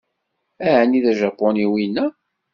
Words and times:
Ɛni 0.79 0.99
d 1.03 1.05
ajapuni 1.11 1.65
wina? 1.71 2.05